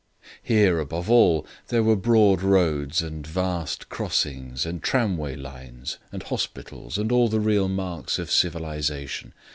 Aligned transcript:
Here, 0.41 0.79
above 0.79 1.11
all, 1.11 1.45
there 1.67 1.83
were 1.83 1.95
broad 1.95 2.41
roads 2.41 3.03
and 3.03 3.27
vast 3.27 3.87
crossings 3.87 4.65
and 4.65 4.81
tramway 4.81 5.35
lines 5.35 5.99
and 6.11 6.23
hospitals 6.23 6.97
and 6.97 7.11
all 7.11 7.27
the 7.27 7.39
real 7.39 7.67
marks 7.67 8.17
of 8.17 8.31
civilization. 8.31 9.31